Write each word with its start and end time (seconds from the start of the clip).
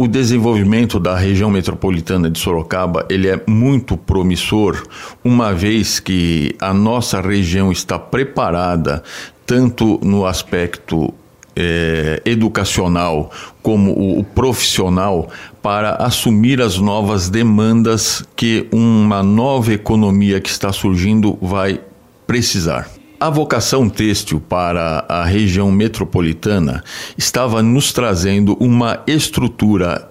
o 0.00 0.08
desenvolvimento 0.08 0.98
da 0.98 1.14
região 1.14 1.50
metropolitana 1.50 2.30
de 2.30 2.38
Sorocaba 2.38 3.04
ele 3.10 3.28
é 3.28 3.38
muito 3.46 3.98
promissor, 3.98 4.82
uma 5.22 5.52
vez 5.52 6.00
que 6.00 6.56
a 6.58 6.72
nossa 6.72 7.20
região 7.20 7.70
está 7.70 7.98
preparada 7.98 9.02
tanto 9.44 10.00
no 10.02 10.24
aspecto 10.24 11.12
é, 11.54 12.22
educacional 12.24 13.30
como 13.62 13.92
o, 13.92 14.20
o 14.20 14.24
profissional 14.24 15.28
para 15.60 15.96
assumir 15.96 16.62
as 16.62 16.78
novas 16.78 17.28
demandas 17.28 18.24
que 18.34 18.66
uma 18.72 19.22
nova 19.22 19.74
economia 19.74 20.40
que 20.40 20.48
está 20.48 20.72
surgindo 20.72 21.36
vai 21.42 21.78
precisar. 22.26 22.88
A 23.20 23.28
vocação 23.28 23.86
têxtil 23.86 24.40
para 24.40 25.04
a 25.06 25.22
região 25.26 25.70
metropolitana 25.70 26.82
estava 27.18 27.62
nos 27.62 27.92
trazendo 27.92 28.56
uma 28.58 29.02
estrutura 29.06 30.10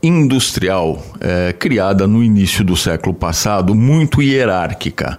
industrial 0.00 1.04
é, 1.20 1.52
criada 1.52 2.06
no 2.06 2.22
início 2.22 2.62
do 2.62 2.76
século 2.76 3.12
passado, 3.12 3.74
muito 3.74 4.22
hierárquica. 4.22 5.18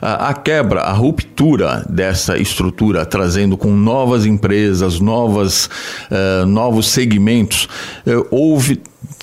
A, 0.00 0.30
a, 0.30 0.34
quebra, 0.34 0.80
a 0.80 0.92
ruptura 0.92 1.84
dessa 1.90 2.38
estrutura, 2.38 3.04
trazendo 3.04 3.58
com 3.58 3.72
novas 3.72 4.24
empresas, 4.24 4.98
novas, 4.98 5.68
é, 6.10 6.46
novos 6.46 6.88
segmentos, 6.88 7.68
é, 8.06 8.12
houve 8.30 8.80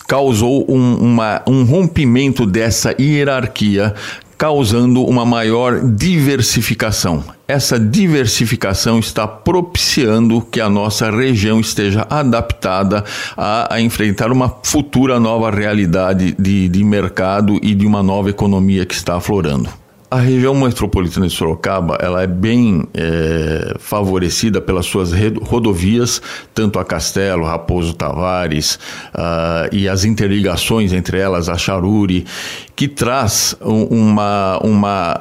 causou 0.08 0.66
um, 0.70 0.96
uma, 0.96 1.42
um 1.48 1.64
rompimento 1.64 2.46
dessa 2.46 2.96
hierarquia 3.00 3.94
causando 4.40 5.04
uma 5.04 5.26
maior 5.26 5.82
diversificação. 5.82 7.22
Essa 7.46 7.78
diversificação 7.78 8.98
está 8.98 9.28
propiciando 9.28 10.42
que 10.50 10.62
a 10.62 10.70
nossa 10.70 11.12
região 11.12 11.60
esteja 11.60 12.08
adaptada 12.10 13.04
a, 13.36 13.76
a 13.76 13.82
enfrentar 13.82 14.32
uma 14.32 14.48
futura 14.64 15.20
nova 15.20 15.52
realidade 15.52 16.34
de, 16.40 16.70
de 16.70 16.84
mercado 16.86 17.60
e 17.62 17.76
de 17.76 17.86
uma 17.86 18.02
nova 18.02 18.30
economia 18.30 18.86
que 18.86 18.94
está 18.94 19.18
aflorando. 19.18 19.70
A 20.12 20.20
região 20.20 20.56
metropolitana 20.56 21.28
de 21.28 21.34
Sorocaba 21.34 21.96
ela 22.02 22.24
é 22.24 22.28
bem 22.28 22.84
é, 22.96 23.76
favorecida 23.78 24.60
pelas 24.60 24.88
suas 24.88 25.12
rodovias, 25.44 26.20
tanto 26.52 26.80
a 26.80 26.86
Castelo, 26.86 27.46
Raposo 27.46 27.94
Tavares 27.94 28.80
uh, 29.14 29.70
e 29.72 29.88
as 29.88 30.06
interligações 30.06 30.94
entre 30.94 31.20
elas, 31.20 31.48
a 31.48 31.58
Charuri, 31.58 32.26
que 32.76 32.88
traz 32.88 33.56
uma, 33.62 34.60
uma 34.64 35.20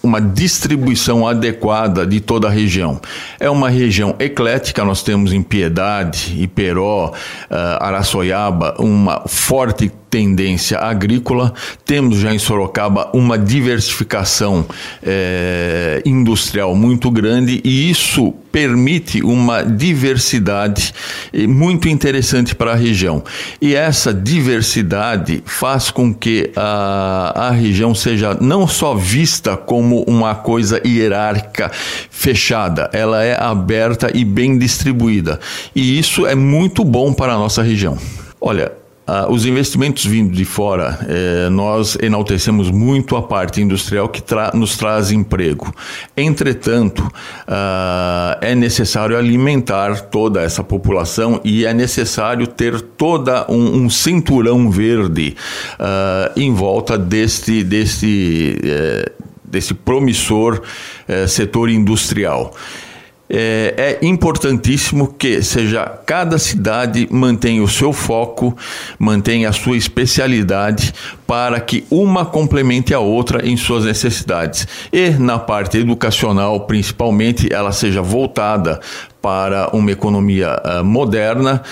uma 0.00 0.20
distribuição 0.20 1.26
adequada 1.26 2.06
de 2.06 2.20
toda 2.20 2.46
a 2.46 2.50
região. 2.50 3.00
É 3.40 3.50
uma 3.50 3.68
região 3.68 4.14
eclética, 4.18 4.84
nós 4.84 5.02
temos 5.02 5.32
em 5.32 5.42
Piedade, 5.42 6.40
Iperó, 6.40 7.08
uh, 7.10 7.54
Araçoiaba, 7.80 8.76
uma 8.78 9.24
forte 9.26 9.90
tendência 10.10 10.78
agrícola. 10.78 11.52
Temos 11.84 12.18
já 12.18 12.34
em 12.34 12.38
Sorocaba 12.38 13.10
uma 13.12 13.38
diversificação 13.38 14.66
é, 15.02 16.02
industrial 16.04 16.74
muito 16.74 17.10
grande 17.10 17.60
e 17.64 17.90
isso 17.90 18.34
permite 18.50 19.22
uma 19.22 19.62
diversidade 19.62 20.92
eh, 21.32 21.46
muito 21.46 21.88
interessante 21.88 22.54
para 22.54 22.72
a 22.72 22.74
região. 22.74 23.22
E 23.60 23.74
essa 23.74 24.12
diversidade 24.12 25.42
faz 25.46 25.90
com 25.90 26.12
que 26.12 26.50
a, 26.56 27.48
a 27.48 27.50
região 27.50 27.94
seja 27.94 28.36
não 28.40 28.66
só 28.66 28.94
vista 28.94 29.56
como 29.56 30.02
uma 30.08 30.34
coisa 30.34 30.80
hierárquica 30.84 31.70
fechada, 32.10 32.90
ela 32.92 33.22
é 33.22 33.40
aberta 33.40 34.10
e 34.12 34.24
bem 34.24 34.58
distribuída. 34.58 35.38
E 35.74 35.98
isso 35.98 36.26
é 36.26 36.34
muito 36.34 36.84
bom 36.84 37.12
para 37.12 37.34
a 37.34 37.38
nossa 37.38 37.62
região. 37.62 37.98
Olha, 38.40 38.72
Uh, 39.08 39.32
os 39.32 39.46
investimentos 39.46 40.04
vindo 40.04 40.36
de 40.36 40.44
fora, 40.44 40.98
eh, 41.08 41.48
nós 41.48 41.96
enaltecemos 42.00 42.70
muito 42.70 43.16
a 43.16 43.22
parte 43.22 43.62
industrial 43.62 44.06
que 44.08 44.20
tra 44.20 44.50
nos 44.52 44.76
traz 44.76 45.10
emprego. 45.10 45.74
Entretanto, 46.14 47.00
uh, 47.00 48.36
é 48.42 48.54
necessário 48.54 49.16
alimentar 49.16 50.00
toda 50.02 50.42
essa 50.42 50.62
população 50.62 51.40
e 51.42 51.64
é 51.64 51.72
necessário 51.72 52.46
ter 52.46 52.80
toda 52.80 53.46
um, 53.50 53.84
um 53.84 53.90
cinturão 53.90 54.70
verde 54.70 55.36
uh, 55.74 56.38
em 56.38 56.52
volta 56.52 56.98
deste, 56.98 57.62
deste, 57.62 58.58
eh, 58.62 59.12
desse 59.44 59.74
promissor 59.74 60.60
eh, 61.06 61.26
setor 61.26 61.70
industrial 61.70 62.54
é, 63.30 63.98
é, 64.00 64.06
importantíssimo 64.06 65.14
que 65.18 65.42
seja 65.42 65.84
cada 66.06 66.38
cidade 66.38 67.06
mantenha 67.10 67.62
o 67.62 67.68
seu 67.68 67.92
foco, 67.92 68.56
mantenha 68.98 69.50
a 69.50 69.52
sua 69.52 69.76
especialidade 69.76 70.94
para 71.26 71.60
que 71.60 71.84
uma 71.90 72.24
complemente 72.24 72.94
a 72.94 73.00
outra 73.00 73.46
em 73.46 73.56
suas 73.56 73.84
necessidades. 73.84 74.66
E 74.92 75.10
na 75.10 75.38
parte 75.38 75.78
educacional, 75.78 76.60
principalmente, 76.60 77.52
ela 77.52 77.72
seja 77.72 78.00
voltada 78.00 78.80
para 79.20 79.68
uma 79.74 79.90
economia 79.90 80.60
uh, 80.64 80.84
moderna, 80.84 81.62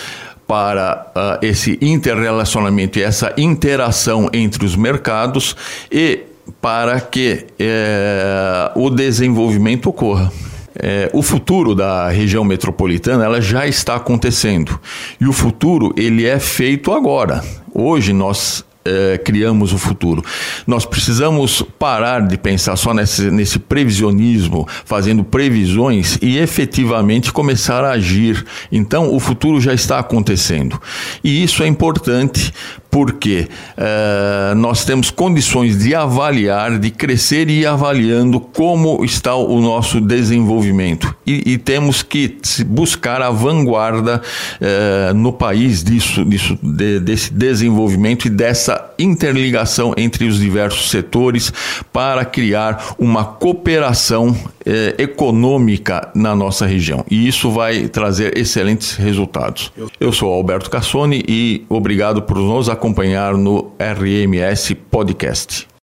para 0.47 1.11
uh, 1.17 1.45
esse 1.45 1.79
interrelacionamento 1.81 2.99
e 2.99 3.03
essa 3.03 3.33
interação 3.37 4.29
entre 4.33 4.65
os 4.65 4.77
mercados 4.77 5.57
e 5.91 6.21
para 6.61 7.01
que 7.01 7.47
uh, 7.61 8.81
o 8.81 8.91
desenvolvimento 8.91 9.89
ocorra. 9.89 10.31
É, 10.79 11.11
o 11.13 11.23
futuro 11.23 11.75
da 11.75 12.09
região 12.11 12.45
metropolitana 12.45 13.25
ela 13.25 13.41
já 13.41 13.67
está 13.67 13.97
acontecendo 13.97 14.79
e 15.21 15.27
o 15.27 15.33
futuro 15.33 15.93
ele 15.97 16.27
é 16.27 16.39
feito 16.39 16.93
agora. 16.93 17.43
Hoje 17.73 18.13
nós 18.13 18.65
é, 18.87 19.19
criamos 19.19 19.73
o 19.73 19.79
futuro. 19.79 20.25
Nós 20.67 20.85
precisamos 20.85 21.63
parar 21.79 22.27
de 22.27 22.39
pensar 22.39 22.77
só 22.77 22.95
nesse, 22.95 23.31
nesse 23.31 23.59
previsionismo, 23.59 24.67
fazendo 24.85 25.25
previsões 25.25 26.19
e 26.23 26.39
efetivamente 26.39 27.33
começar 27.33 27.85
a 27.85 27.91
agir. 27.91 28.45
Então, 28.71 29.15
o 29.15 29.19
futuro 29.19 29.61
já 29.61 29.75
está 29.75 29.99
acontecendo. 29.99 30.81
E 31.23 31.43
isso 31.43 31.63
é 31.63 31.67
importante 31.67 32.53
porque 32.97 33.47
uh, 33.77 34.55
nós 34.55 34.83
temos 34.83 35.11
condições 35.11 35.77
de 35.77 35.95
avaliar, 35.95 36.79
de 36.79 36.91
crescer 36.91 37.51
e 37.51 37.61
ir 37.61 37.67
avaliando 37.67 38.41
como 38.41 39.05
está 39.05 39.35
o 39.35 39.61
nosso 39.61 40.01
desenvolvimento. 40.01 41.15
E, 41.27 41.53
e 41.53 41.59
temos 41.59 42.03
que 42.03 42.39
buscar 42.65 43.21
a 43.21 43.29
vanguarda 43.29 44.23
uh, 44.23 45.13
no 45.13 45.31
país 45.31 45.85
disso, 45.85 46.25
disso 46.25 46.59
de, 46.63 46.99
desse 46.99 47.35
desenvolvimento 47.35 48.29
e 48.29 48.31
dessa 48.31 48.91
interligação 48.99 49.93
entre 49.95 50.25
os 50.25 50.41
diversos 50.41 50.89
setores 50.89 51.53
para 51.93 52.25
criar 52.25 52.95
uma 52.99 53.27
cooperação 53.27 54.35
uh, 54.67 55.01
econômica 55.01 56.11
na 56.15 56.35
nossa 56.35 56.67
região. 56.67 57.05
E 57.11 57.27
isso 57.27 57.51
vai 57.51 57.89
trazer 57.89 58.37
excelentes 58.37 58.95
resultados. 58.97 59.73
Eu 60.01 60.13
sou 60.13 60.33
Alberto 60.33 60.71
Cassoni 60.71 61.25
e 61.29 61.65
obrigado 61.69 62.23
por 62.23 62.37
nos 62.39 62.69
acompanhar 62.69 63.37
no 63.37 63.73
RMS 63.79 64.75
Podcast. 64.91 65.67